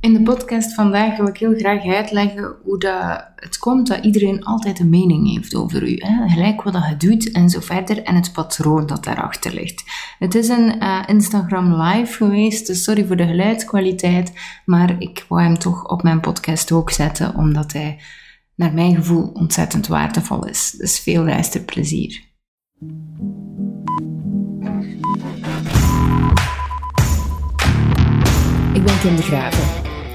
[0.00, 4.44] In de podcast vandaag wil ik heel graag uitleggen hoe dat het komt dat iedereen
[4.44, 5.94] altijd een mening heeft over u.
[5.96, 6.28] Hè?
[6.28, 9.84] Gelijk wat je doet en zo verder en het patroon dat daarachter ligt.
[10.18, 14.32] Het is een uh, Instagram live geweest, dus sorry voor de geluidskwaliteit,
[14.64, 17.98] maar ik wou hem toch op mijn podcast ook zetten, omdat hij
[18.54, 20.70] naar mijn gevoel ontzettend waardevol is.
[20.70, 22.26] Dus veel luisterplezier.
[28.72, 29.77] Ik ben Kim de Graven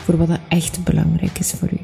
[0.00, 1.80] voor wat echt belangrijk is voor u.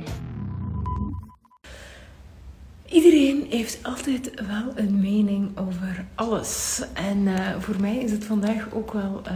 [2.88, 6.82] Iedereen heeft altijd wel een mening over alles.
[6.94, 9.32] En uh, voor mij is het vandaag ook wel uh,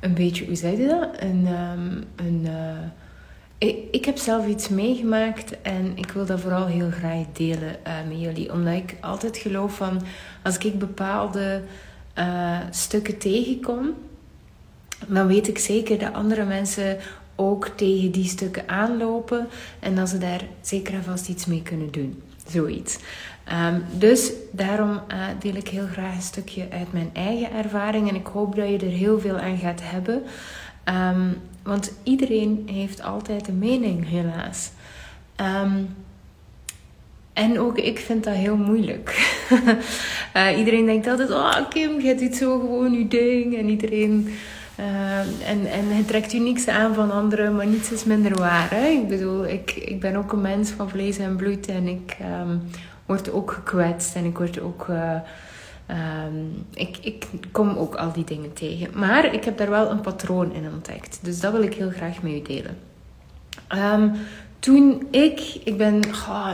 [0.00, 1.08] een beetje, hoe zei je dat?
[1.22, 2.88] Een, um, een, uh,
[3.58, 7.76] ik, ik, heb zelf iets meegemaakt en ik wil dat vooral heel graag delen
[8.08, 8.52] met jullie.
[8.52, 10.02] Omdat ik altijd geloof van,
[10.42, 11.62] als ik bepaalde
[12.70, 13.94] stukken tegenkom,
[15.06, 16.98] dan weet ik zeker dat andere mensen
[17.36, 19.48] ook tegen die stukken aanlopen
[19.80, 22.22] en dat ze daar zeker en vast iets mee kunnen doen.
[22.46, 22.98] Zoiets.
[23.52, 28.14] Um, dus daarom uh, deel ik heel graag een stukje uit mijn eigen ervaring en
[28.14, 30.22] ik hoop dat je er heel veel aan gaat hebben.
[30.84, 34.70] Um, want iedereen heeft altijd een mening, helaas.
[35.40, 35.88] Um,
[37.36, 39.36] en ook ik vind dat heel moeilijk.
[40.36, 43.56] uh, iedereen denkt altijd: Oh, Kim, je doet zo gewoon je ding.
[43.56, 44.28] En iedereen
[44.80, 48.70] uh, en, en het trekt u niks aan van anderen, maar niets is minder waar.
[48.70, 48.86] Hè?
[48.86, 52.62] Ik bedoel, ik, ik ben ook een mens van vlees en bloed en ik um,
[53.06, 54.86] word ook gekwetst en ik word ook.
[54.90, 55.12] Uh,
[56.26, 58.88] um, ik, ik kom ook al die dingen tegen.
[58.94, 61.18] Maar ik heb daar wel een patroon in ontdekt.
[61.22, 62.76] Dus dat wil ik heel graag met u delen.
[63.74, 64.12] Um,
[64.66, 66.00] toen ik, ik ben,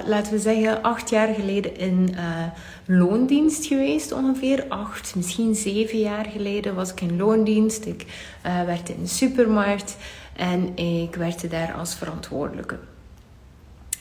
[0.06, 2.44] laten we zeggen, acht jaar geleden in uh,
[2.86, 7.84] loondienst geweest, ongeveer acht, misschien zeven jaar geleden was ik in loondienst.
[7.84, 8.06] Ik
[8.46, 9.96] uh, werkte in de supermarkt
[10.36, 12.78] en ik werkte daar als verantwoordelijke.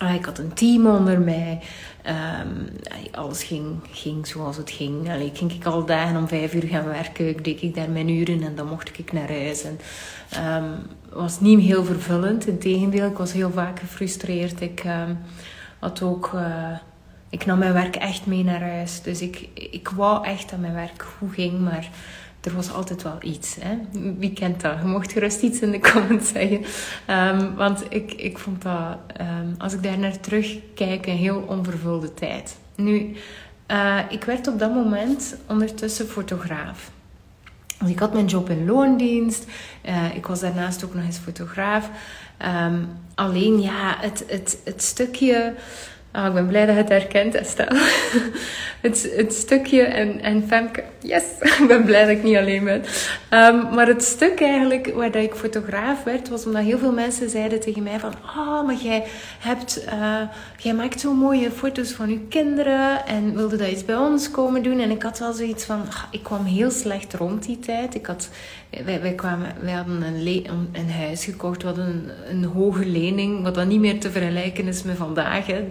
[0.03, 1.59] Uh, ik had een team onder mij.
[2.07, 2.67] Um,
[3.11, 5.09] alles ging, ging zoals het ging.
[5.09, 7.27] Allee, ging ik al dagen om vijf uur gaan werken.
[7.27, 9.63] Ik deed ik daar mijn uren en dan mocht ik naar huis.
[9.63, 9.79] En,
[10.63, 10.73] um,
[11.09, 12.47] was niet heel vervullend.
[12.47, 14.61] Integendeel, ik was heel vaak gefrustreerd.
[14.61, 15.19] Ik um,
[15.79, 16.31] had ook...
[16.35, 16.77] Uh,
[17.29, 19.01] ik nam mijn werk echt mee naar huis.
[19.01, 21.89] Dus ik, ik wou echt dat mijn werk goed ging, maar
[22.41, 23.57] er was altijd wel iets.
[23.59, 23.77] Hè?
[24.17, 24.77] Wie kent dat?
[24.81, 26.63] Je mocht gerust iets in de comments zeggen.
[27.07, 32.13] Um, want ik, ik vond dat, um, als ik daar naar terugkijk, een heel onvervulde
[32.13, 32.57] tijd.
[32.75, 33.15] Nu,
[33.67, 36.91] uh, ik werd op dat moment ondertussen fotograaf.
[37.79, 39.45] Dus ik had mijn job in loondienst.
[39.85, 41.89] Uh, ik was daarnaast ook nog eens fotograaf.
[42.65, 45.53] Um, alleen ja, het, het, het stukje
[46.15, 47.89] Oh, ik ben blij dat je het herkent, Estelle.
[48.81, 51.23] het, het stukje en, en Femke, yes,
[51.59, 52.83] ik ben blij dat ik niet alleen ben.
[53.33, 57.29] Um, maar het stuk eigenlijk waar dat ik fotograaf werd, was omdat heel veel mensen
[57.29, 59.03] zeiden tegen mij van, oh, maar jij
[59.39, 60.21] hebt, uh,
[60.57, 64.63] jij maakt zo mooie foto's van je kinderen en wilde dat eens bij ons komen
[64.63, 64.79] doen.
[64.79, 67.95] En ik had wel zoiets van, ach, ik kwam heel slecht rond die tijd.
[67.95, 68.29] Ik had,
[68.85, 72.85] wij, wij, kwamen, wij hadden een, een, een huis gekocht, we hadden een, een hoge
[72.85, 75.45] lening, wat dan niet meer te vergelijken is met vandaag.
[75.45, 75.67] Hè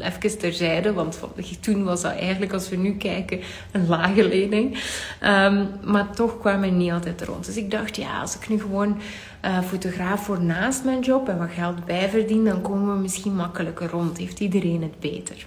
[0.00, 1.20] even terzijde, want
[1.60, 3.40] toen was dat eigenlijk, als we nu kijken,
[3.72, 4.82] een lage lening.
[5.20, 7.46] Ehm, maar toch kwam we niet altijd rond.
[7.46, 9.00] Dus ik dacht, ja, als ik nu gewoon
[9.44, 13.90] uh, fotograaf word naast mijn job en wat geld bijverdien, dan komen we misschien makkelijker
[13.90, 14.18] rond.
[14.18, 15.46] Heeft iedereen het beter.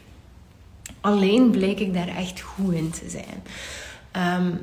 [1.01, 3.43] Alleen bleek ik daar echt goed in te zijn.
[4.41, 4.59] Um,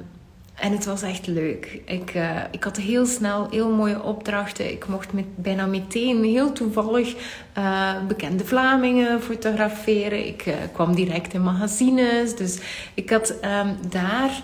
[0.57, 1.81] en het was echt leuk.
[1.85, 4.71] Ik, uh, ik had heel snel heel mooie opdrachten.
[4.71, 7.15] Ik mocht met, bijna meteen heel toevallig
[7.59, 10.27] uh, bekende Vlamingen fotograferen.
[10.27, 12.37] Ik uh, kwam direct in magazines.
[12.37, 12.59] Dus
[12.95, 14.43] ik had um, daar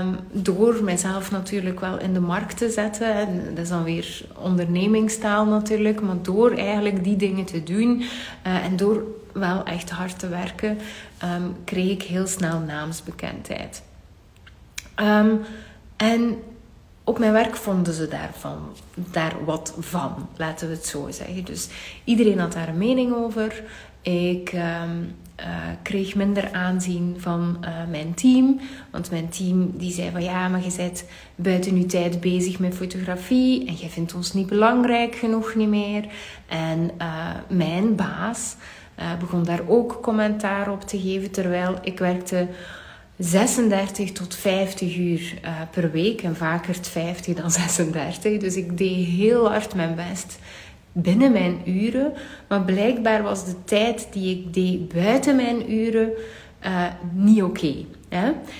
[0.00, 3.14] um, door mezelf natuurlijk wel in de markt te zetten.
[3.14, 6.00] En dat is dan weer ondernemingstaal natuurlijk.
[6.00, 8.02] Maar door eigenlijk die dingen te doen
[8.42, 9.02] en door
[9.32, 10.78] wel echt hard te werken,
[11.24, 13.82] um, kreeg ik heel snel naamsbekendheid.
[15.00, 15.40] Um,
[15.96, 16.42] en
[17.04, 18.58] op mijn werk vonden ze daarvan,
[18.94, 21.44] daar wat van, laten we het zo zeggen.
[21.44, 21.68] Dus
[22.04, 23.62] iedereen had daar een mening over.
[24.02, 25.14] Ik, um,
[25.82, 28.60] kreeg minder aanzien van uh, mijn team.
[28.90, 31.04] Want mijn team die zei van ja, maar je bent
[31.34, 36.04] buiten je tijd bezig met fotografie en je vindt ons niet belangrijk genoeg niet meer.
[36.48, 38.56] En uh, mijn baas
[39.18, 42.48] begon daar ook commentaar op te geven terwijl ik werkte
[43.18, 45.34] 36 tot 50 uur
[45.70, 48.38] per week en vaker 50 dan 36.
[48.38, 50.38] Dus ik deed heel hard mijn best
[50.92, 52.12] binnen mijn uren.
[52.48, 56.10] Maar blijkbaar was de tijd die ik deed buiten mijn uren
[56.66, 57.74] uh, niet oké.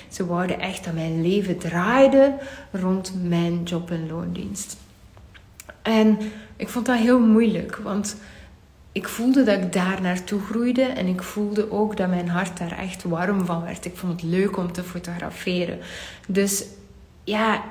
[0.09, 2.35] Ze wouden echt dat mijn leven draaide
[2.73, 4.77] rond mijn job- en loondienst.
[5.83, 6.19] En
[6.57, 8.17] ik vond dat heel moeilijk, want
[8.99, 12.79] ik voelde dat ik daar naartoe groeide en ik voelde ook dat mijn hart daar
[12.79, 13.85] echt warm van werd.
[13.85, 15.79] Ik vond het leuk om te fotograferen.
[16.29, 16.65] Dus
[17.25, 17.65] ja,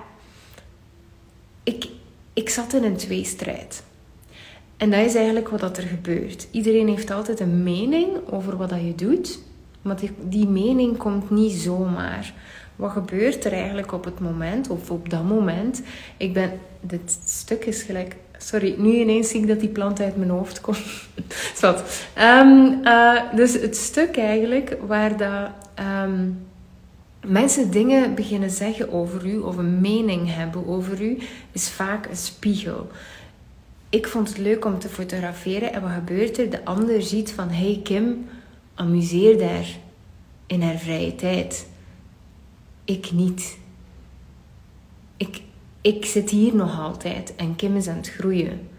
[1.63, 1.87] ik,
[2.33, 3.83] ik zat in een tweestrijd.
[4.77, 6.47] En dat is eigenlijk wat er gebeurt.
[6.51, 9.39] Iedereen heeft altijd een mening over wat je doet,
[9.81, 12.33] maar die mening komt niet zomaar.
[12.75, 15.81] Wat gebeurt er eigenlijk op het moment, of op dat moment?
[16.17, 20.17] Ik ben, dit stuk is gelijk, sorry, nu ineens zie ik dat die plant uit
[20.17, 21.07] mijn hoofd komt.
[21.59, 21.83] Zwat.
[22.17, 25.49] Um, uh, dus het stuk eigenlijk waar dat.
[26.03, 26.45] Um,
[27.25, 31.17] mensen dingen beginnen zeggen over u of een mening hebben over u,
[31.51, 32.89] is vaak een spiegel
[33.89, 35.73] ik vond het leuk om te fotograferen.
[35.73, 36.49] En wat gebeurt er?
[36.49, 38.29] De ander ziet van, hey Kim,
[38.75, 39.67] amuseer daar
[40.47, 41.67] in haar vrije tijd.
[42.85, 43.57] Ik niet.
[45.17, 45.41] Ik,
[45.81, 48.69] ik zit hier nog altijd en Kim is aan het groeien.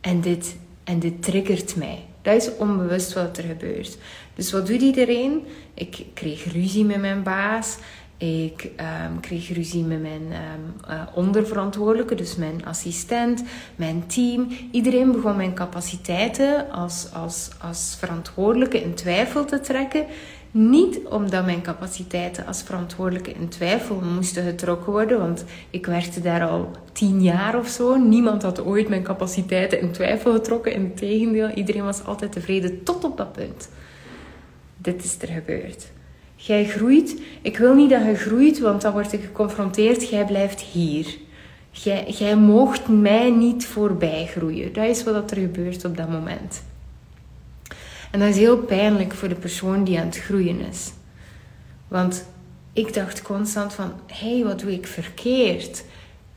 [0.00, 2.04] En dit, en dit triggert mij.
[2.22, 3.98] Dat is onbewust wat er gebeurt.
[4.34, 5.46] Dus wat doet iedereen?
[5.74, 7.76] Ik kreeg ruzie met mijn baas.
[8.16, 8.70] Ik
[9.06, 13.42] um, kreeg ruzie met mijn um, uh, onderverantwoordelijke, dus mijn assistent,
[13.76, 14.48] mijn team.
[14.70, 20.06] Iedereen begon mijn capaciteiten als, als, als verantwoordelijke in twijfel te trekken.
[20.56, 26.48] Niet omdat mijn capaciteiten als verantwoordelijke in twijfel moesten getrokken worden, want ik werkte daar
[26.48, 27.96] al tien jaar of zo.
[27.96, 30.72] Niemand had ooit mijn capaciteiten in twijfel getrokken.
[30.72, 33.68] Integendeel, iedereen was altijd tevreden tot op dat punt.
[34.76, 35.90] Dit is er gebeurd.
[36.36, 37.20] Jij groeit.
[37.42, 40.08] Ik wil niet dat je groeit, want dan word ik geconfronteerd.
[40.08, 41.16] Jij blijft hier.
[41.70, 44.72] Jij, jij moogt mij niet voorbij groeien.
[44.72, 46.62] Dat is wat er gebeurt op dat moment.
[48.14, 50.92] En dat is heel pijnlijk voor de persoon die aan het groeien is.
[51.88, 52.26] Want
[52.72, 55.84] ik dacht constant van, hé, hey, wat doe ik verkeerd?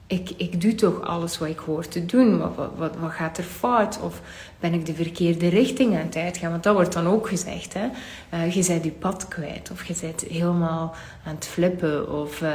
[0.08, 2.38] Ik, ik doe toch alles wat ik hoor te doen.
[2.38, 4.00] Wat, wat, wat, gaat er fout?
[4.02, 4.22] Of
[4.60, 6.52] ben ik de verkeerde richting aan het uitgaan?
[6.52, 7.74] Want dat wordt dan ook gezegd.
[7.74, 7.88] Hè?
[8.34, 9.72] Uh, je bent je pad kwijt.
[9.72, 10.96] Of je bent helemaal
[11.26, 12.14] aan het flippen.
[12.22, 12.50] Of uh,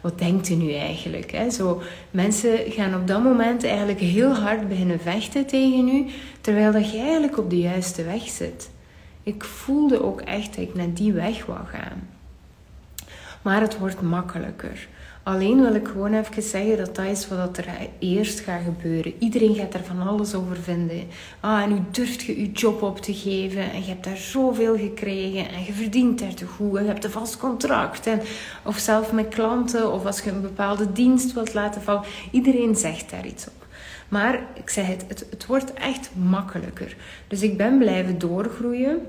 [0.00, 1.30] wat denkt u nu eigenlijk?
[1.30, 1.50] Hè?
[1.50, 6.06] Zo, mensen gaan op dat moment eigenlijk heel hard beginnen vechten tegen u.
[6.40, 8.70] Terwijl dat je eigenlijk op de juiste weg zit.
[9.22, 12.08] Ik voelde ook echt dat ik naar die weg wou gaan.
[13.42, 14.88] Maar het wordt makkelijker.
[15.28, 17.66] Alleen wil ik gewoon even zeggen dat dat is wat er
[17.98, 19.14] eerst gaat gebeuren.
[19.18, 21.06] Iedereen gaat er van alles over vinden.
[21.40, 24.76] Ah, en nu durft je je job op te geven en je hebt daar zoveel
[24.76, 28.06] gekregen en je verdient daar te goed en je hebt een vast contract.
[28.06, 28.20] En,
[28.64, 32.04] of zelf met klanten of als je een bepaalde dienst wilt laten vallen.
[32.30, 33.66] Iedereen zegt daar iets op.
[34.08, 36.96] Maar ik zeg het, het, het wordt echt makkelijker.
[37.26, 39.00] Dus ik ben blijven doorgroeien.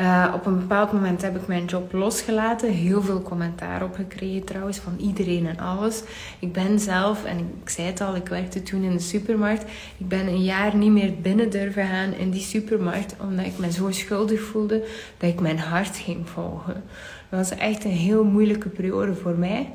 [0.00, 2.72] Uh, op een bepaald moment heb ik mijn job losgelaten.
[2.72, 6.02] Heel veel commentaar op gekregen trouwens, van iedereen en alles.
[6.38, 9.62] Ik ben zelf, en ik zei het al, ik werkte toen in de supermarkt.
[9.98, 13.72] Ik ben een jaar niet meer binnen durven gaan in die supermarkt, omdat ik me
[13.72, 14.86] zo schuldig voelde
[15.16, 16.82] dat ik mijn hart ging volgen.
[17.28, 19.72] Dat was echt een heel moeilijke periode voor mij.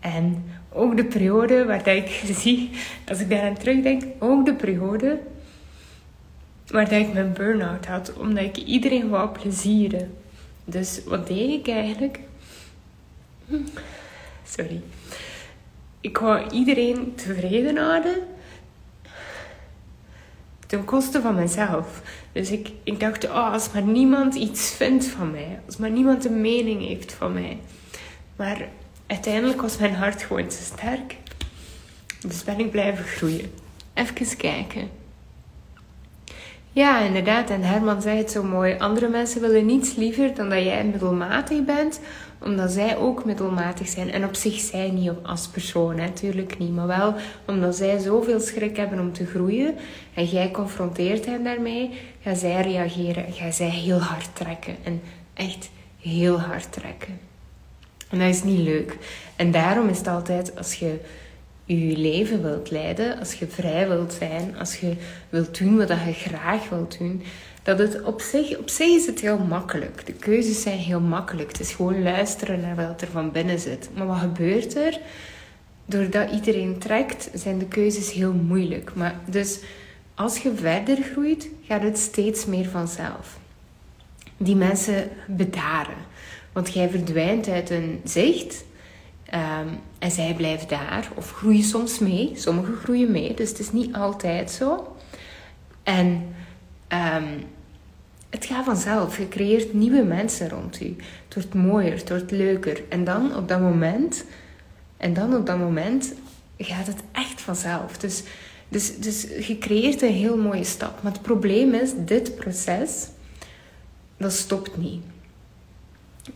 [0.00, 2.70] En ook de periode waar ik zie,
[3.08, 5.18] als ik daaraan terugdenk, ook de periode
[6.72, 10.16] waar dat ik mijn burn-out had, omdat ik iedereen wou plezieren.
[10.64, 12.20] Dus wat deed ik eigenlijk?
[14.44, 14.82] Sorry.
[16.00, 18.16] Ik wou iedereen tevreden houden
[20.66, 22.02] ten koste van mezelf.
[22.32, 26.24] Dus ik, ik dacht, oh, als maar niemand iets vindt van mij, als maar niemand
[26.24, 27.58] een mening heeft van mij.
[28.36, 28.68] Maar
[29.06, 31.16] uiteindelijk was mijn hart gewoon te sterk.
[32.20, 33.52] Dus ben ik blijven groeien.
[33.94, 35.01] Even kijken.
[36.74, 37.50] Ja, inderdaad.
[37.50, 38.76] En Herman zei het zo mooi.
[38.78, 42.00] Andere mensen willen niets liever dan dat jij middelmatig bent,
[42.40, 44.10] omdat zij ook middelmatig zijn.
[44.10, 46.74] En op zich zij niet als persoon, natuurlijk niet.
[46.74, 47.14] Maar wel
[47.46, 49.74] omdat zij zoveel schrik hebben om te groeien.
[50.14, 51.90] En jij confronteert hen daarmee.
[52.22, 54.76] Gaan zij reageren en gaan zij heel hard trekken.
[54.82, 55.00] En
[55.34, 57.18] echt heel hard trekken.
[58.10, 58.96] En dat is niet leuk.
[59.36, 61.00] En daarom is het altijd, als je
[61.64, 64.96] je leven wilt leiden, als je vrij wilt zijn, als je
[65.28, 67.22] wilt doen wat je graag wilt doen,
[67.62, 70.06] dat het op zich, op zich is het heel makkelijk.
[70.06, 71.48] De keuzes zijn heel makkelijk.
[71.48, 73.88] Het is gewoon luisteren naar wat er van binnen zit.
[73.94, 75.00] Maar wat gebeurt er?
[75.84, 78.94] Doordat iedereen trekt, zijn de keuzes heel moeilijk.
[78.94, 79.58] Maar dus
[80.14, 83.38] als je verder groeit, gaat het steeds meer vanzelf.
[84.36, 86.10] Die mensen bedaren.
[86.52, 88.64] Want jij verdwijnt uit een zicht
[89.32, 89.68] Ehm,
[90.02, 92.32] en zij blijven daar of groeien soms mee.
[92.34, 94.96] Sommigen groeien mee, dus het is niet altijd zo.
[95.82, 96.06] En
[96.88, 97.44] um,
[98.30, 99.18] het gaat vanzelf.
[99.18, 100.94] Je creëert nieuwe mensen rond je.
[101.24, 102.82] Het wordt mooier, het wordt leuker.
[102.88, 104.24] En dan op dat moment,
[104.96, 106.14] en dan op dat moment
[106.58, 107.98] gaat het echt vanzelf.
[107.98, 108.22] Dus,
[108.68, 111.02] dus, dus je creëert een heel mooie stap.
[111.02, 113.08] Maar het probleem is, dit proces,
[114.16, 115.02] dat stopt niet.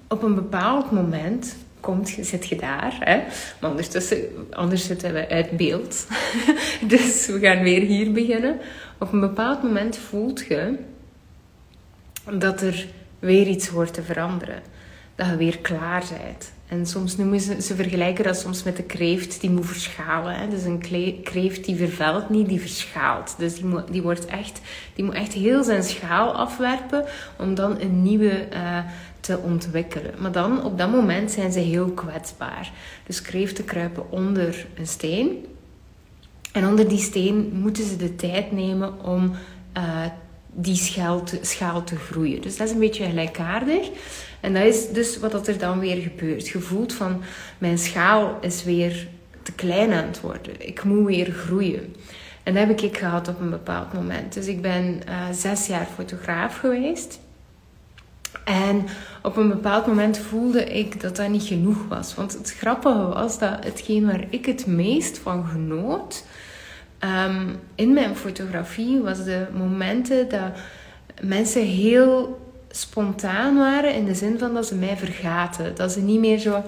[0.09, 2.97] Op een bepaald moment komt, zit je daar.
[3.01, 3.23] Hè?
[3.61, 4.19] Maar ondertussen,
[4.51, 6.07] anders zitten we uit beeld.
[6.89, 8.59] dus we gaan weer hier beginnen.
[8.99, 10.79] Op een bepaald moment voelt je
[12.33, 12.87] dat er
[13.19, 14.63] weer iets hoort te veranderen.
[15.15, 16.53] Dat je weer klaar bent.
[16.69, 20.35] En soms noemen ze, ze vergelijken dat soms met de kreeft die moet verschalen.
[20.35, 20.49] Hè.
[20.49, 20.81] Dus een
[21.23, 23.35] kreeft die vervelt niet, die verschaalt.
[23.39, 24.61] Dus die moet, die wordt echt,
[24.95, 27.05] die moet echt heel zijn schaal afwerpen
[27.39, 28.79] om dan een nieuwe uh,
[29.21, 30.15] te ontwikkelen.
[30.19, 32.73] Maar dan, op dat moment, zijn ze heel kwetsbaar.
[33.07, 35.47] Dus kreeften kruipen onder een steen.
[36.53, 39.33] En onder die steen moeten ze de tijd nemen om
[39.77, 40.05] uh,
[40.59, 42.43] die schaal te, schaal te groeien.
[42.43, 43.89] Dus dat is een beetje gelijkaardig.
[44.41, 46.49] En dat is dus wat er dan weer gebeurt.
[46.49, 47.23] Je voelt van,
[47.59, 49.09] mijn schaal is weer
[49.43, 50.67] te klein aan het worden.
[50.67, 51.95] Ik moet weer groeien.
[52.43, 54.35] En dat heb ik gehad op een bepaald moment.
[54.35, 57.19] Dus ik ben uh, zes jaar fotograaf geweest.
[58.45, 58.87] En
[59.23, 62.15] op een bepaald moment voelde ik dat dat niet genoeg was.
[62.15, 66.25] Want het grappige was dat hetgeen waar ik het meest van genoot
[67.01, 70.53] um, in mijn fotografie was de momenten dat
[71.21, 75.75] mensen heel spontaan waren in de zin van dat ze mij vergaten.
[75.75, 76.63] Dat ze niet meer zo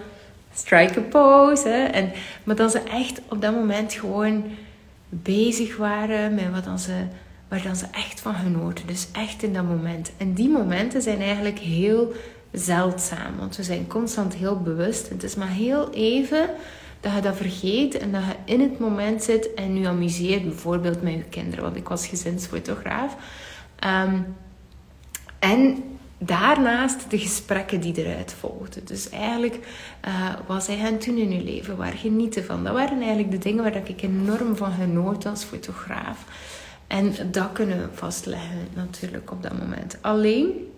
[0.54, 1.70] strike a pose.
[1.70, 2.12] En,
[2.44, 4.44] maar dat ze echt op dat moment gewoon
[5.08, 6.92] bezig waren met wat dan ze
[7.48, 8.86] waar dan ze echt van genoten.
[8.86, 10.12] Dus echt in dat moment.
[10.16, 12.12] En die momenten zijn eigenlijk heel
[12.52, 13.36] zeldzaam.
[13.38, 15.08] Want we zijn constant heel bewust.
[15.08, 16.50] Het is maar heel even
[17.00, 20.44] dat je dat vergeet en dat je in het moment zit en nu amuseert.
[20.44, 21.64] Bijvoorbeeld met je kinderen.
[21.64, 23.16] Want ik was gezinsfotograaf.
[23.86, 24.36] Um,
[25.38, 25.82] en
[26.18, 28.84] daarnaast de gesprekken die eruit volgden.
[28.84, 29.58] Dus eigenlijk
[30.06, 32.64] uh, wat zij gaan doen in hun leven, waar genieten van.
[32.64, 36.24] Dat waren eigenlijk de dingen waar ik enorm van genoot als fotograaf.
[36.86, 39.98] En dat kunnen we vastleggen natuurlijk op dat moment.
[40.00, 40.68] Alleen,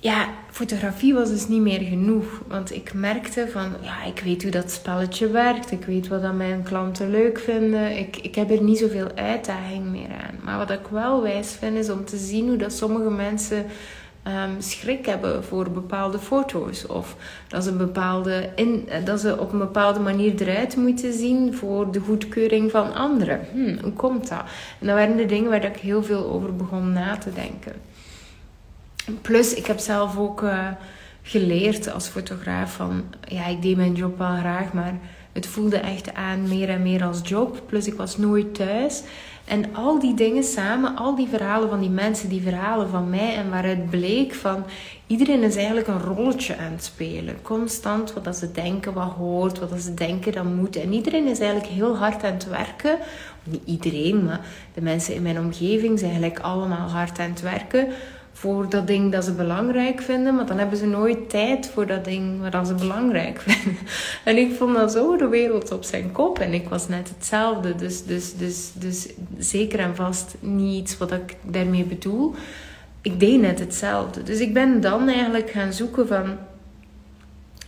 [0.00, 2.42] ja, fotografie was dus niet meer genoeg.
[2.48, 5.70] Want ik merkte van, ja, ik weet hoe dat spelletje werkt.
[5.70, 7.98] Ik weet wat mijn klanten leuk vinden.
[7.98, 10.34] Ik, ik heb er niet zoveel uitdaging meer aan.
[10.42, 13.66] Maar wat ik wel wijs vind, is om te zien hoe dat sommige mensen
[14.26, 16.86] um, schrik hebben voor bepaalde foto's.
[16.86, 17.16] Of
[17.48, 22.00] dat ze, bepaalde in, dat ze op een bepaalde manier eruit moeten zien voor de
[22.00, 23.40] goedkeuring van anderen.
[23.52, 24.42] Hmm, hoe komt dat?
[24.78, 27.72] En dat waren de dingen waar ik heel veel over begon na te denken.
[29.22, 30.68] Plus, ik heb zelf ook uh,
[31.22, 33.04] geleerd als fotograaf van...
[33.28, 34.98] Ja, ik deed mijn job wel graag, maar
[35.32, 37.62] het voelde echt aan meer en meer als job.
[37.66, 39.02] Plus, ik was nooit thuis.
[39.44, 43.34] En al die dingen samen, al die verhalen van die mensen, die verhalen van mij
[43.34, 44.64] en waaruit bleek van
[45.06, 47.42] iedereen is eigenlijk een rolletje aan het spelen.
[47.42, 50.76] Constant wat dat ze denken, wat hoort, wat dat ze denken dat moet.
[50.76, 52.98] En iedereen is eigenlijk heel hard aan het werken.
[53.44, 54.40] Niet iedereen, maar
[54.74, 57.88] de mensen in mijn omgeving zijn eigenlijk allemaal hard aan het werken
[58.40, 62.04] voor dat ding dat ze belangrijk vinden, maar dan hebben ze nooit tijd voor dat
[62.04, 63.82] ding wat ze belangrijk vinden.
[64.24, 67.74] En ik vond dat zo de wereld op zijn kop en ik was net hetzelfde.
[67.74, 72.34] Dus, dus, dus, dus zeker en vast niet iets wat ik daarmee bedoel.
[73.02, 74.22] Ik deed net hetzelfde.
[74.22, 76.36] Dus ik ben dan eigenlijk gaan zoeken van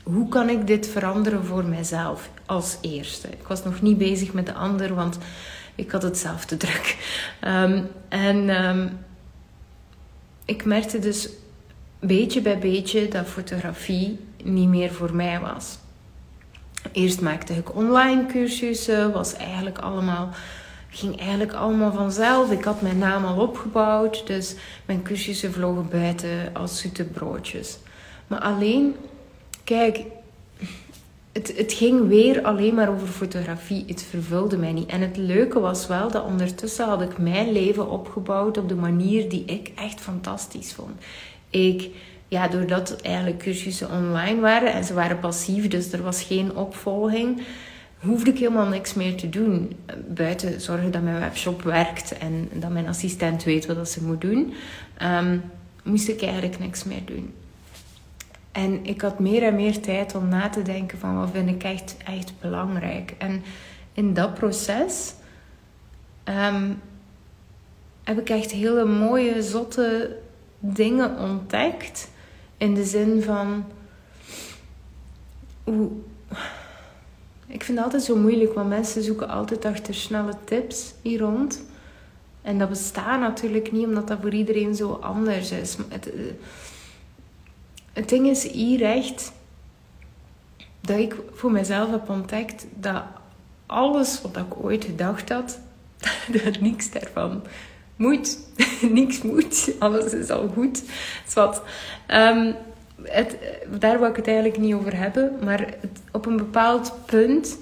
[0.02, 3.28] hoe kan ik dit veranderen voor mijzelf als eerste.
[3.28, 5.18] Ik was nog niet bezig met de ander, want
[5.74, 6.96] ik had het zelf te druk.
[7.44, 8.98] Um, en um,
[10.44, 11.28] ik merkte dus
[12.00, 15.78] beetje bij beetje dat fotografie niet meer voor mij was.
[16.92, 20.28] Eerst maakte ik online cursussen, was eigenlijk allemaal,
[20.88, 22.50] ging eigenlijk allemaal vanzelf.
[22.50, 24.54] Ik had mijn naam al opgebouwd, dus
[24.86, 27.78] mijn cursussen vlogen buiten als zoete broodjes.
[28.26, 28.96] Maar alleen,
[29.64, 30.00] kijk,
[31.32, 33.84] het, het ging weer alleen maar over fotografie.
[33.86, 34.88] Het vervulde mij niet.
[34.88, 39.28] En het leuke was wel dat ondertussen had ik mijn leven opgebouwd op de manier
[39.28, 41.00] die ik echt fantastisch vond.
[41.50, 41.90] Ik
[42.28, 47.42] ja, doordat eigenlijk cursussen online waren en ze waren passief, dus er was geen opvolging,
[47.98, 49.76] hoefde ik helemaal niks meer te doen.
[50.08, 54.54] Buiten zorgen dat mijn webshop werkt en dat mijn assistent weet wat ze moet doen,
[55.02, 55.42] um,
[55.84, 57.32] moest ik eigenlijk niks meer doen.
[58.52, 61.62] En ik had meer en meer tijd om na te denken van wat vind ik
[61.62, 63.14] echt, echt belangrijk.
[63.18, 63.42] En
[63.92, 65.14] in dat proces
[66.24, 66.72] ehm,
[68.04, 70.16] heb ik echt hele mooie, zotte
[70.58, 72.10] dingen ontdekt.
[72.56, 73.64] In de zin van.
[77.46, 81.62] Ik vind het altijd zo moeilijk, want mensen zoeken altijd achter snelle tips hier rond.
[82.42, 85.76] En dat bestaat natuurlijk niet, omdat dat voor iedereen zo anders is.
[85.88, 86.12] Het,
[87.92, 89.32] het ding is hier echt
[90.80, 93.02] dat ik voor mezelf heb ontdekt dat
[93.66, 95.58] alles wat ik ooit gedacht had,
[96.42, 97.42] dat niks daarvan
[97.96, 98.38] moet.
[98.98, 99.72] niks moet.
[99.78, 100.82] Alles is al goed.
[101.26, 101.62] Zwat.
[102.08, 102.54] Um,
[103.02, 103.36] het,
[103.78, 105.38] daar wil ik het eigenlijk niet over hebben.
[105.44, 105.74] Maar
[106.12, 107.58] op een bepaald punt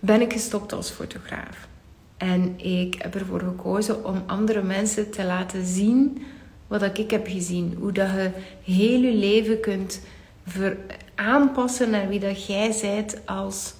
[0.00, 1.68] ben ik gestopt als fotograaf.
[2.16, 6.24] En ik heb ervoor gekozen om andere mensen te laten zien
[6.70, 7.76] wat ik heb gezien.
[7.78, 8.30] Hoe dat je
[8.64, 10.00] heel je leven kunt
[10.46, 10.76] ver
[11.14, 13.74] aanpassen naar wie dat jij bent als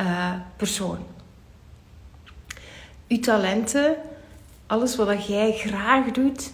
[0.00, 0.98] uh, persoon.
[3.06, 3.96] Je talenten,
[4.66, 6.52] alles wat dat jij graag doet,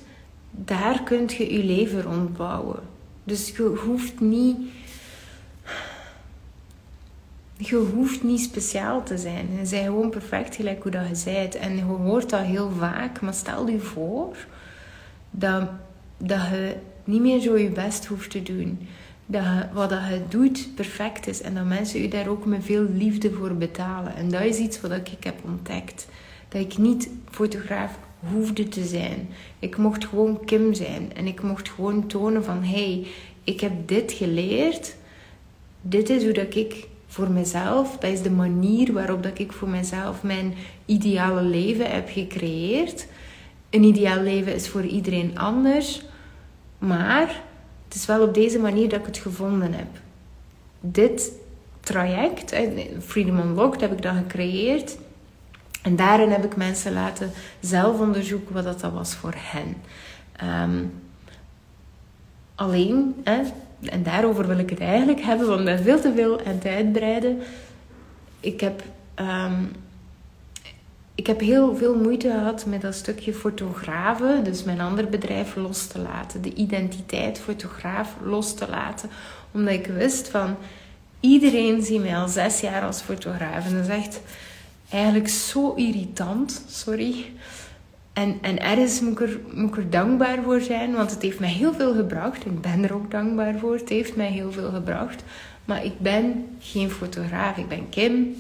[0.50, 2.81] daar kunt je je leven rondbouwen.
[3.25, 4.57] Dus je hoeft niet.
[7.57, 9.49] Je hoeft niet speciaal te zijn.
[9.50, 11.55] Je bent gewoon perfect gelijk hoe dat je bent.
[11.55, 13.21] En je hoort dat heel vaak.
[13.21, 14.37] Maar stel je voor
[15.38, 15.69] dat,
[16.19, 16.75] dat je
[17.05, 18.78] niet meer zo je best hoeft te doen.
[19.26, 21.43] Dat je, wat dat je doet perfect is.
[21.43, 24.16] En dat mensen je daar ook met veel liefde voor betalen.
[24.16, 26.09] En dat is iets wat ik heb ontdekt.
[26.49, 27.99] Dat ik niet fotograaf
[28.31, 29.28] hoefde te zijn.
[29.59, 31.12] Ik mocht gewoon Kim zijn.
[31.14, 32.62] En ik mocht gewoon tonen van...
[32.62, 33.07] hey,
[33.45, 34.97] ik heb dit geleerd.
[35.83, 37.97] Dit is hoe dat ik voor mezelf...
[37.99, 40.55] Dat is de manier waarop dat ik voor mezelf mijn
[40.87, 43.07] ideale leven heb gecreëerd.
[43.71, 46.03] Een ideaal leven is voor iedereen anders.
[46.79, 47.43] Maar
[47.85, 49.89] het is wel op deze manier dat ik het gevonden heb.
[50.81, 51.33] Dit
[51.81, 52.57] traject,
[53.01, 54.97] Freedom Unlocked, heb ik dan gecreëerd
[55.83, 57.31] en daarin heb ik mensen laten
[57.61, 59.76] zelf onderzoeken wat dat was voor hen.
[60.33, 60.85] Ehm,
[62.55, 63.15] alleen,
[63.81, 67.39] en daarover wil ik het eigenlijk hebben, want ik veel te veel aan het uitbreiden.
[68.41, 68.83] Ik heb,
[69.15, 69.65] ehm,
[71.17, 75.87] ik heb heel veel moeite gehad met dat stukje fotografen, dus mijn ander bedrijf los
[75.87, 76.43] te laten.
[76.43, 79.11] De identiteit fotograaf los te laten.
[79.52, 80.57] Omdat ik wist van,
[81.21, 83.67] iedereen ziet mij al zes jaar als fotograaf.
[83.67, 84.21] En dat is echt
[84.91, 87.25] eigenlijk zo irritant, sorry.
[88.13, 91.75] En, en ergens moet moet ik er dankbaar voor zijn, want het heeft mij heel
[91.75, 92.47] veel gebracht.
[92.47, 93.75] Ik ben er ook dankbaar voor.
[93.75, 95.23] Het heeft mij heel veel gebracht.
[95.65, 97.57] Maar ik ben geen fotograaf.
[97.57, 98.37] Ik ben Kim.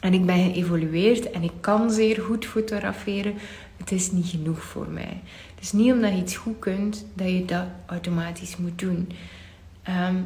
[0.00, 3.34] En ik ben geëvolueerd en ik kan zeer goed fotograferen.
[3.76, 5.20] Het is niet genoeg voor mij.
[5.54, 9.08] Het is niet omdat je iets goed kunt dat je dat automatisch moet doen.
[9.82, 10.16] Ehm,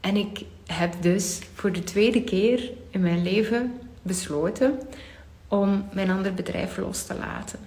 [0.00, 4.78] en ik heb dus voor de tweede keer in mijn leven besloten
[5.48, 7.58] om mijn ander bedrijf los te laten.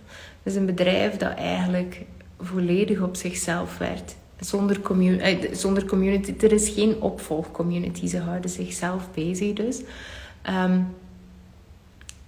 [0.43, 2.01] Dus een bedrijf dat eigenlijk
[2.39, 4.15] volledig op zichzelf werd.
[4.39, 6.33] Zonder, community, eh, zonder community.
[6.39, 8.07] Er is geen opvolgcommunity.
[8.07, 9.81] Ze houden zichzelf bezig dus.
[10.49, 10.87] Um,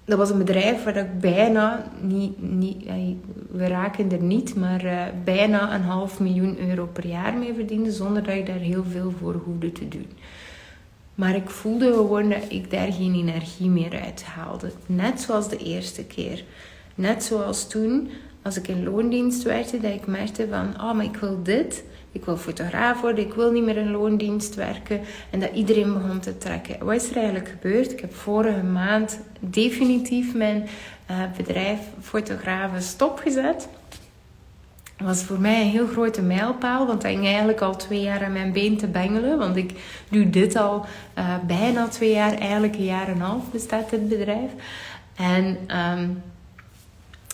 [0.06, 2.86] dat was een bedrijf waar ik bijna, niet, niet,
[3.52, 7.92] we raken er niet, maar uh, bijna een half miljoen euro per jaar mee verdiende,
[7.92, 10.08] zonder dat ik daar heel veel voor hoefde te doen.
[11.16, 14.72] Maar ik voelde gewoon dat ik daar geen energie meer uit haalde.
[14.86, 16.44] Net zoals de eerste keer.
[16.96, 18.10] Net zoals toen,
[18.42, 21.84] als ik in loondienst werkte, dat ik merkte van, oh, maar ik wil dit.
[22.12, 25.02] Ik wil fotograaf worden, ik wil niet meer in loondienst werken.
[25.30, 26.86] En dat iedereen begon te trekken.
[26.86, 27.92] Wat is er eigenlijk gebeurd?
[27.92, 30.68] Ik heb vorige maand definitief mijn
[31.12, 33.68] uh, bedrijf Fotografen stopgezet
[35.04, 36.88] was voor mij een heel grote mijlpaal.
[36.88, 39.38] Want ik ging eigenlijk al twee jaar aan mijn been te bengelen.
[39.38, 39.72] Want ik
[40.10, 40.86] doe dit al
[41.18, 42.34] uh, bijna twee jaar.
[42.34, 44.52] Eigenlijk een jaar en een half bestaat dit bedrijf.
[45.16, 46.22] En um,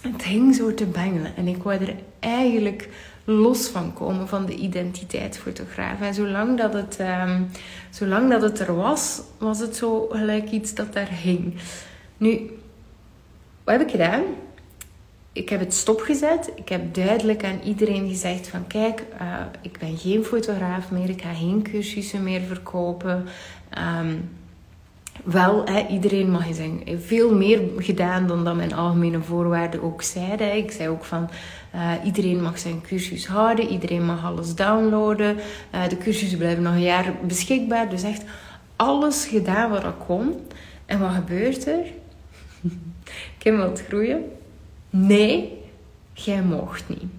[0.02, 1.36] het ging zo te bengelen.
[1.36, 2.90] En ik wou er eigenlijk
[3.30, 6.02] los van komen van de identiteit fotograaf.
[6.02, 7.50] En zolang dat het, um,
[7.90, 11.54] zolang dat het er was, was het zo gelijk iets dat daar hing.
[12.18, 12.52] Nu,
[13.64, 14.24] wat heb ik gedaan?
[15.38, 16.52] ik heb het stopgezet.
[16.56, 21.10] Ik heb duidelijk aan iedereen gezegd van kijk, uh, ik ben geen fotograaf meer.
[21.10, 23.26] Ik ga geen cursussen meer verkopen.
[24.00, 24.30] Um,
[25.24, 30.58] wel, iedereen mag zijn veel meer gedaan dan dat mijn algemene voorwaarden ook zeiden.
[30.58, 31.30] Ik zei ook van
[31.76, 35.36] uh, iedereen mag zijn cursus houden, iedereen mag alles downloaden.
[35.76, 37.90] Uh, de cursussen blijven nog een jaar beschikbaar.
[37.90, 38.24] Dus echt
[38.76, 40.48] alles gedaan wat er kon.
[40.86, 41.86] En wat gebeurt er?
[43.38, 44.24] Kim wilt groeien?
[44.90, 45.58] Nee,
[46.14, 47.12] jij mocht niet.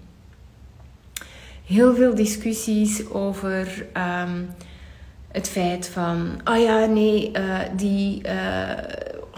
[1.64, 3.86] Heel veel discussies over.
[3.96, 4.48] Um,
[5.28, 8.20] het feit van, ah ja, nee, uh, die,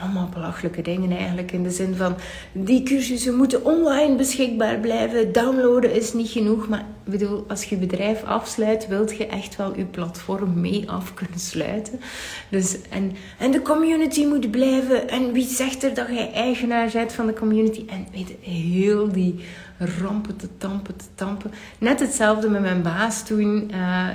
[0.01, 1.53] allemaal belachelijke dingen eigenlijk.
[1.53, 2.17] In de zin van,
[2.53, 5.33] die cursussen moeten online beschikbaar blijven.
[5.33, 6.69] Downloaden is niet genoeg.
[6.69, 11.15] Maar ik bedoel, als je bedrijf afsluit, wilt je echt wel je platform mee af
[11.15, 12.01] kunnen sluiten.
[12.49, 15.09] Dus, en, en de community moet blijven.
[15.09, 17.85] En wie zegt er dat jij eigenaar bent van de community?
[17.87, 19.45] En weet heel die
[19.79, 21.51] rampen te tampen, te tampen.
[21.79, 24.09] Net hetzelfde met mijn baas toen, uh,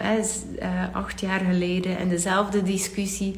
[0.93, 1.97] acht jaar geleden.
[1.97, 3.33] En dezelfde discussie.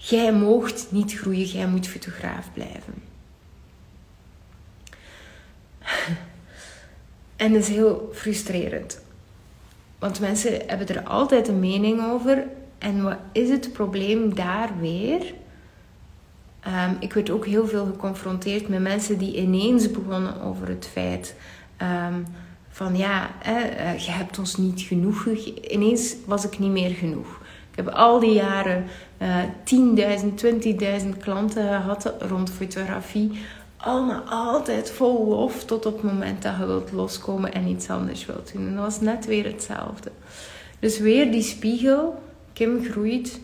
[0.00, 2.94] Jij moogt niet groeien, jij moet fotograaf blijven.
[7.36, 9.00] En dat is heel frustrerend.
[9.98, 12.44] Want mensen hebben er altijd een mening over.
[12.78, 15.34] En wat is het probleem daar weer?
[16.66, 21.34] Um, ik werd ook heel veel geconfronteerd met mensen die ineens begonnen over het feit
[21.82, 22.26] um,
[22.68, 25.26] van ja, uh, je hebt ons niet genoeg.
[25.70, 27.40] Ineens was ik niet meer genoeg.
[27.78, 28.84] Heb al die jaren
[29.22, 29.42] uh,
[30.20, 33.30] 10.000, 20.000 klanten gehad rond fotografie.
[33.76, 38.26] Allemaal altijd vol lof tot op het moment dat je wilt loskomen en iets anders
[38.26, 38.66] wilt doen.
[38.66, 40.10] En dat was net weer hetzelfde.
[40.78, 42.22] Dus weer die spiegel.
[42.52, 43.40] Kim groeit.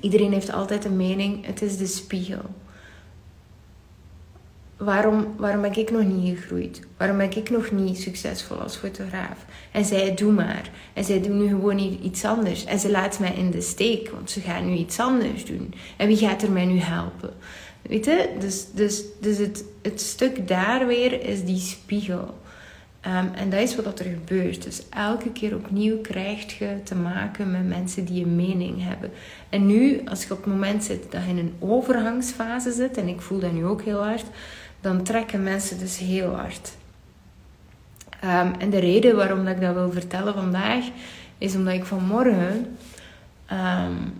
[0.00, 1.46] Iedereen heeft altijd een mening.
[1.46, 2.44] Het is de spiegel
[4.84, 6.80] waarom, waarom ben ik nog niet gegroeid?
[6.96, 9.44] Waarom ben ik nog niet succesvol als fotograaf?
[9.72, 10.70] En zij, doe maar.
[10.92, 12.64] En zij doen nu gewoon iets anders.
[12.64, 15.74] En ze laat mij in de steek, want ze gaan nu iets anders doen.
[15.96, 17.30] En wie gaat er mij nu helpen?
[17.82, 18.28] Weet je?
[18.38, 22.40] Dus, dus, dus het, het stuk daar weer is die spiegel.
[23.06, 24.62] Um, en dat is wat er gebeurt.
[24.62, 29.10] Dus elke keer opnieuw krijg je te maken met mensen die een mening hebben.
[29.48, 33.08] En nu, als je op het moment zit dat je in een overgangsfase zit, en
[33.08, 34.24] ik voel dat nu ook heel hard,
[34.80, 36.72] dan trekken mensen dus heel hard.
[38.24, 40.84] Um, en de reden waarom dat ik dat wil vertellen vandaag,
[41.38, 42.76] is omdat ik vanmorgen.
[43.52, 44.12] Um,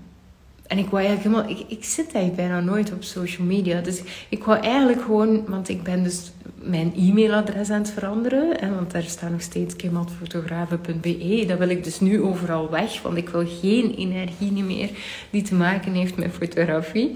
[0.67, 1.59] en ik wou eigenlijk helemaal.
[1.59, 3.81] Ik, ik zit eigenlijk bijna nooit op social media.
[3.81, 5.45] Dus ik wou eigenlijk gewoon.
[5.49, 8.57] Want ik ben dus mijn e-mailadres aan het veranderen.
[8.57, 11.45] Hè, want daar staat nog steeds kematfotografen.be.
[11.49, 13.03] Dat wil ik dus nu overal weg.
[13.03, 14.91] Want ik wil geen energie meer
[15.31, 17.15] die te maken heeft met fotografie.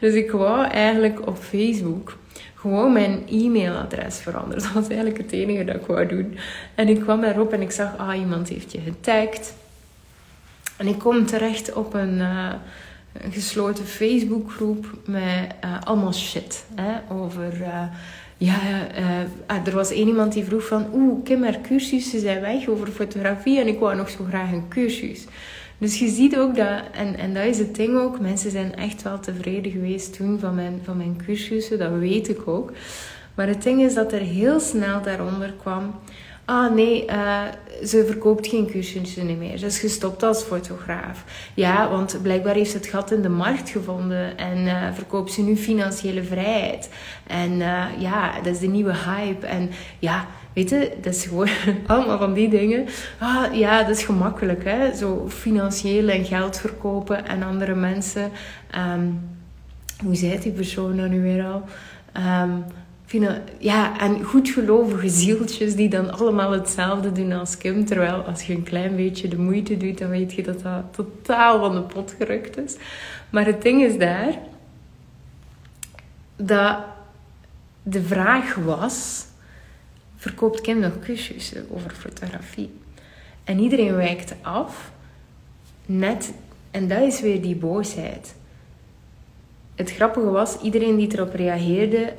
[0.00, 2.16] Dus ik wou eigenlijk op Facebook
[2.60, 4.62] gewoon mijn e-mailadres veranderd.
[4.62, 6.38] Dat was eigenlijk het enige dat ik wou doen.
[6.74, 9.54] En ik kwam daarop en ik zag, ah, iemand heeft je getagd.
[10.76, 12.52] En ik kom terecht op een, uh,
[13.12, 16.64] een gesloten Facebookgroep met uh, allemaal shit.
[16.74, 17.60] Hè, over...
[17.60, 17.82] Uh,
[18.40, 18.56] ja,
[19.46, 20.86] ah, er was één iemand die vroeg van...
[20.94, 23.60] Oeh, Kim, haar cursussen zijn weg over fotografie.
[23.60, 25.24] En ik wou nog zo graag een cursus.
[25.78, 29.02] Dus je ziet ook dat, en, en dat is het ding ook, mensen zijn echt
[29.02, 32.72] wel tevreden geweest toen van mijn, van mijn cursussen, dat weet ik ook.
[33.34, 35.94] Maar het ding is dat er heel snel daaronder kwam,
[36.48, 37.42] ah nee, uh,
[37.84, 39.58] ze verkoopt geen cursussen meer.
[39.58, 41.24] Ze is gestopt als fotograaf.
[41.54, 45.42] Ja, want blijkbaar heeft ze het gat in de markt gevonden en uh, verkoopt ze
[45.42, 46.88] nu financiële vrijheid.
[47.26, 49.46] En uh, ja, dat is de nieuwe hype.
[49.46, 51.48] En ja, Weet je, dat is gewoon
[51.86, 52.86] allemaal van die dingen.
[53.18, 54.94] Ah, ja, dat is gemakkelijk, hè.
[54.96, 58.30] Zo financieel en geld verkopen en andere mensen.
[58.94, 59.20] Um,
[60.04, 61.64] hoe zei die persoon dan nu weer al?
[62.42, 62.64] Um,
[63.58, 67.84] ja, en goedgelovige zieltjes die dan allemaal hetzelfde doen als Kim.
[67.84, 71.58] Terwijl als je een klein beetje de moeite doet, dan weet je dat dat totaal
[71.58, 72.76] van de pot gerukt is.
[73.30, 74.38] Maar het ding is daar
[76.36, 76.78] dat
[77.82, 79.26] de vraag was
[80.18, 80.92] verkoopt Kim nog
[81.70, 82.70] over fotografie.
[83.44, 84.92] En iedereen wijkt af.
[85.86, 86.32] Net,
[86.70, 88.34] en dat is weer die boosheid.
[89.74, 92.12] Het grappige was, iedereen die erop reageerde,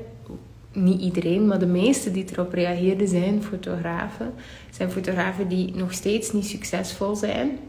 [0.71, 4.33] niet iedereen, maar de meeste die erop reageerden zijn fotografen.
[4.69, 7.59] Zijn fotografen die nog steeds niet succesvol zijn.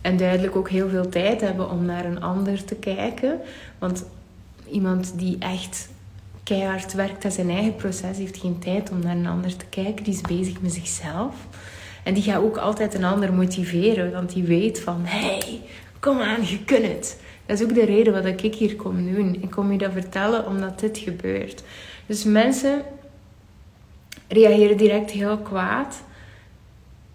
[0.00, 3.40] En duidelijk ook heel veel tijd hebben om naar een ander te kijken.
[3.78, 4.04] Want
[4.70, 5.88] iemand die echt
[6.50, 10.04] keihard werkt aan zijn eigen proces, heeft geen tijd om naar een ander te kijken.
[10.04, 11.34] Die is bezig met zichzelf.
[12.04, 15.60] En die gaat ook altijd een ander motiveren, want die weet van, hey,
[16.00, 17.20] kom aan, je kunt het.
[17.46, 19.38] Dat is ook de reden wat ik hier kom doen.
[19.42, 21.62] Ik kom je dat vertellen omdat dit gebeurt.
[22.06, 22.82] Dus mensen
[24.28, 26.02] reageren direct heel kwaad,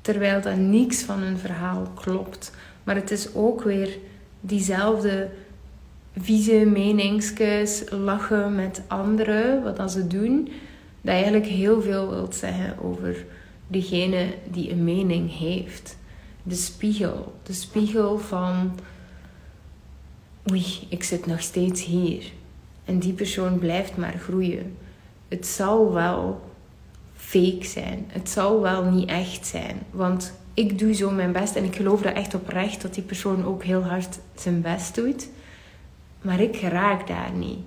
[0.01, 2.51] terwijl dat niks van hun verhaal klopt.
[2.83, 3.97] Maar het is ook weer
[4.39, 5.29] diezelfde
[6.19, 10.49] vieze meningsjes, lachen met anderen, wat dat ze doen,
[11.01, 13.25] dat eigenlijk heel veel wil zeggen over
[13.67, 15.97] degene die een mening heeft.
[16.43, 17.33] De spiegel.
[17.43, 18.79] De spiegel van,
[20.51, 22.23] oei, ik zit nog steeds hier.
[22.85, 24.77] En die persoon blijft maar groeien.
[25.27, 26.41] Het zal wel
[27.15, 28.05] fake zijn.
[28.07, 29.77] Het zal wel niet echt zijn.
[29.91, 33.45] Want ik doe zo mijn best en ik geloof dat echt oprecht dat die persoon
[33.45, 35.27] ook heel hard zijn best doet.
[36.25, 37.59] Maar ik raak daar niet.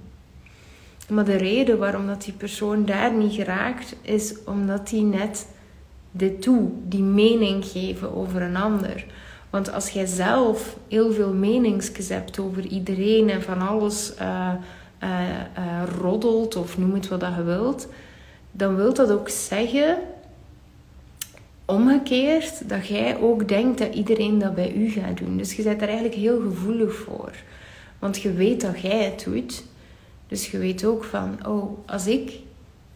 [1.08, 5.46] Maar de reden waarom dat die persoon daar niet geraakt, is omdat hij net
[6.10, 9.04] dit doet, die mening geven over een ander.
[9.50, 14.52] Want als jij zelf heel veel meningsjes hebt over iedereen en van alles uh,
[15.02, 15.08] uh,
[16.00, 17.88] roddelt of noem het wat je wilt,
[18.52, 19.98] dan wil dat ook zeggen,
[21.64, 25.36] omgekeerd, dat jij ook denkt dat iedereen dat bij u gaat doen.
[25.36, 27.32] Dus je bent daar eigenlijk heel gevoelig voor.
[27.98, 29.64] Want je weet dat jij het doet.
[30.26, 32.32] Dus je weet ook van, oh, als ik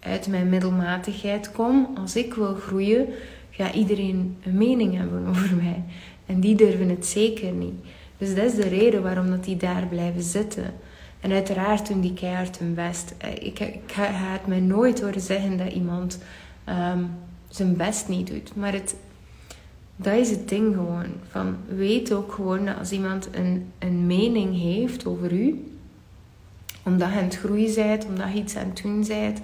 [0.01, 3.07] uit mijn middelmatigheid kom, als ik wil groeien,
[3.51, 5.85] gaat iedereen een mening hebben over mij.
[6.27, 7.85] En die durven het zeker niet.
[8.19, 10.75] Dus dat is de reden waarom dat die daar blijven zitten.
[11.21, 13.15] En uiteraard doen die keihard hun best.
[13.19, 16.19] Eh, ik, ik ga het mij nooit horen zeggen dat iemand
[16.69, 17.11] um,
[17.49, 18.57] zijn best niet doet.
[18.57, 18.95] Maar het,
[20.03, 21.07] dat is het ding gewoon.
[21.31, 25.73] Van, weet ook gewoon dat als iemand een, een mening heeft over u,
[26.83, 29.41] omdat je aan het groeien bent, omdat je iets aan het doen bent,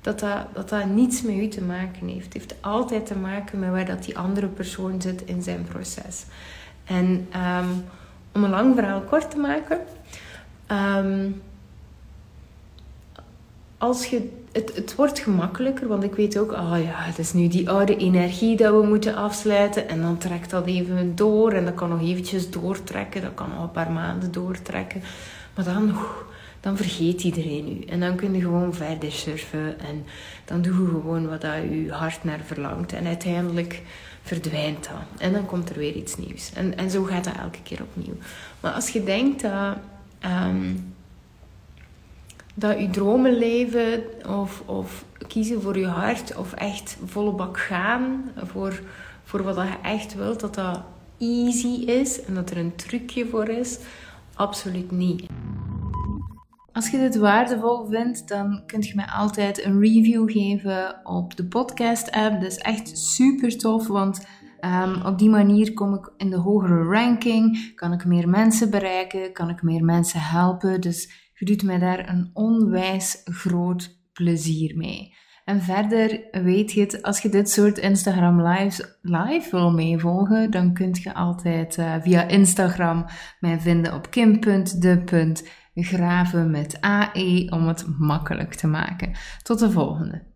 [0.00, 2.24] dat dat, dat niets met u te maken heeft.
[2.24, 6.24] Het heeft altijd te maken met waar dat die andere persoon zit in zijn proces.
[6.84, 7.84] En um,
[8.32, 9.78] om een lang verhaal kort te maken,
[10.68, 11.42] um,
[13.78, 17.48] als je, het, het wordt gemakkelijker, want ik weet ook, oh ja, het is nu
[17.48, 19.88] die oude energie dat we moeten afsluiten.
[19.88, 23.22] En dan trekt dat even door en dat kan nog eventjes doortrekken.
[23.22, 25.02] Dat kan nog een paar maanden doortrekken.
[25.54, 25.94] Maar dan
[26.60, 27.84] dan vergeet iedereen u.
[27.84, 29.80] En dan kun je gewoon verder surfen.
[29.80, 30.04] En
[30.44, 32.92] dan doe je gewoon wat dat je hart naar verlangt.
[32.92, 33.82] En uiteindelijk
[34.22, 35.20] verdwijnt dat.
[35.20, 36.52] En dan komt er weer iets nieuws.
[36.54, 38.16] En, en zo gaat dat elke keer opnieuw.
[38.60, 39.76] Maar als je denkt dat...
[40.24, 40.94] Um,
[42.60, 48.30] dat je dromen leven of, of kiezen voor je hart of echt volle bak gaan
[48.36, 48.80] voor,
[49.24, 50.82] voor wat je echt wilt, dat dat
[51.18, 53.78] easy is en dat er een trucje voor is,
[54.34, 55.26] absoluut niet.
[56.72, 61.44] Als je dit waardevol vindt, dan kun je mij altijd een review geven op de
[61.44, 62.40] podcast-app.
[62.40, 64.26] Dat is echt super tof, want
[64.60, 69.32] um, op die manier kom ik in de hogere ranking, kan ik meer mensen bereiken,
[69.32, 70.80] kan ik meer mensen helpen.
[70.80, 75.14] Dus je doet mij daar een onwijs groot plezier mee.
[75.44, 80.74] En verder weet je het, als je dit soort Instagram lives live wil meevolgen, dan
[80.74, 83.06] kun je altijd uh, via Instagram
[83.40, 85.30] mij vinden op kim.de.graven
[86.50, 89.12] met AE om het makkelijk te maken.
[89.42, 90.29] Tot de volgende.